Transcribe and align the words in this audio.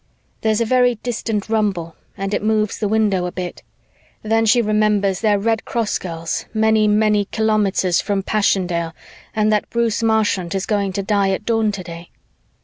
There's 0.41 0.61
a 0.61 0.65
very 0.65 0.95
distant 1.03 1.47
rumble 1.47 1.95
and 2.17 2.33
it 2.33 2.41
moves 2.41 2.79
the 2.79 2.87
window 2.87 3.27
a 3.27 3.31
bit. 3.31 3.61
Then 4.23 4.47
she 4.47 4.59
remembers 4.59 5.19
they're 5.21 5.37
Red 5.37 5.63
Cross 5.63 5.99
girls 5.99 6.45
many, 6.55 6.87
many 6.87 7.25
kilometers 7.25 8.01
from 8.01 8.23
Passchendaele 8.23 8.95
and 9.35 9.53
that 9.53 9.69
Bruce 9.69 10.01
Marchant 10.01 10.55
is 10.55 10.65
going 10.65 10.91
to 10.93 11.03
die 11.03 11.29
at 11.29 11.45
dawn 11.45 11.71
today. 11.71 12.09